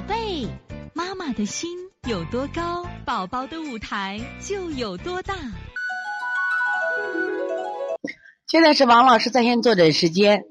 [0.00, 0.48] 宝贝，
[0.94, 1.76] 妈妈的心
[2.08, 5.34] 有多高，宝宝的舞台就有多大。
[8.46, 10.46] 现在是王老师在线坐诊时间。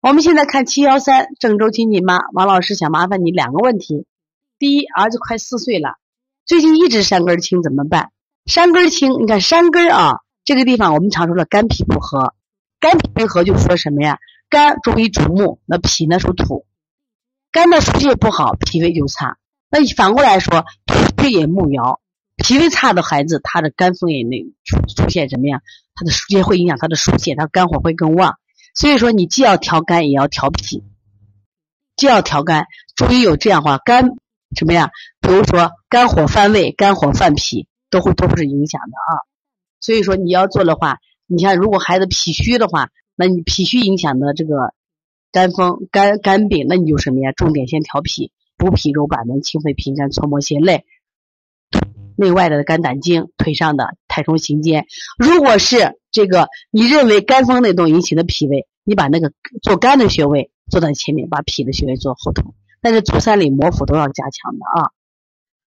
[0.00, 4.06] 我们现在看七幺三郑州亲戚妈，王老师想麻烦你两个问题：
[4.58, 5.98] 第一，儿子快四岁了，
[6.46, 8.12] 最近一直山根青怎么办？
[8.46, 12.34] 山根青，你看山根啊，这个地方我们常说的肝脾不和，
[12.80, 14.18] 肝脾不和就说什么呀？
[14.48, 16.64] 肝中医主木，那脾呢属土，
[17.54, 19.38] 肝的疏泄不好，脾胃就差。
[19.70, 20.64] 那反过来说，
[21.16, 22.00] 脾也木摇，
[22.36, 25.60] 脾胃差的孩子，他的肝风也那出出现什么呀？
[25.94, 28.40] 他的也会影响他的疏泄，他肝火会更旺。
[28.74, 30.82] 所以说，你既要调肝，也要调脾，
[31.94, 32.66] 既要调肝。
[32.96, 34.16] 中医有这样话，肝
[34.58, 34.90] 什么呀？
[35.20, 39.22] 比如说肝火犯胃，肝火犯脾，都会都是影响的啊。
[39.80, 42.90] 所以说你要做的话，你像如果孩子脾虚的话。
[43.16, 44.74] 那你脾虚影响的这个
[45.34, 47.32] 肝风、肝肝病，那你就什么呀？
[47.32, 50.84] 重点先调脾，补脾揉板门，清肺平肝，搓摩胁肋，
[52.16, 54.86] 内外的肝胆经，腿上的太冲行间。
[55.18, 62.54] 如果是这个你认为肝风内动引起的脾胃，你把那个做肝的穴位做在前面，把脾的穴位做后头。
[62.80, 64.92] 但是足三里、摩腹都要加强的啊。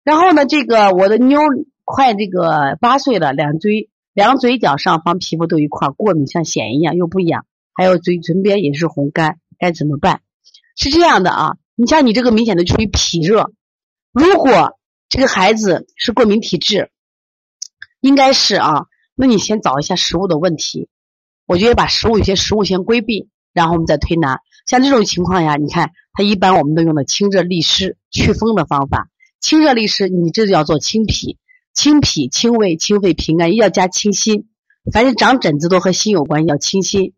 [0.03, 1.39] 然后呢，这个我的妞
[1.86, 3.89] 快这个八岁了，两嘴。
[4.14, 10.22] 两嘴角上方皮肤都一块过敏，像癣一样又不痒，还有嘴唇边也是红干，该怎么办？
[10.75, 13.52] 是这样的啊，你像你这个明显的属于脾热，
[14.11, 14.78] 如果
[15.09, 16.92] 这个孩子是过敏体质，
[18.02, 20.89] 应该是啊，那你先找一下食物的问题，
[21.45, 24.39] 我觉得把食物有些食物先规避，然后我们再推拿。
[24.67, 31.38] 像这种情况呀，你看他一般我们都用的清热利湿、祛风的方法，清热利湿，你这就要做清脾。
[31.73, 34.48] 清脾、清胃、清肺、平肝，一定要加清心。
[34.94, 37.14] 凡是长疹子都和心有关，要清心、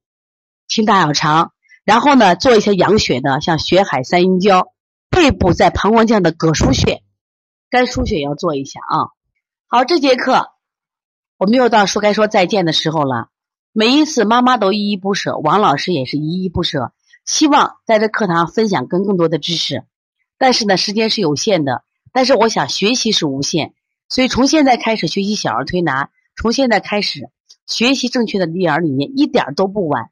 [0.68, 1.52] 清大小肠。
[1.88, 4.74] 然后呢，做一些养血的，像血海三阴交。
[5.10, 7.02] 背部在膀胱经的膈腧穴，
[7.70, 9.16] 肝腧穴要做一下啊。
[9.68, 10.50] 好，这节课
[11.38, 13.30] 我们又到说该说再见的时候了。
[13.72, 16.92] 每一次妈妈都依依不舍，王老师也是依依不舍，
[17.26, 19.86] 希望在这课堂分享更更多的知识。
[20.38, 23.74] 但是呢，时间是有限的，但是我想学习是无限。
[24.10, 27.30] 所以，从现在开始学习小儿推拿，从现在开始
[27.66, 30.12] 学习正确的育儿理念，一点都不晚。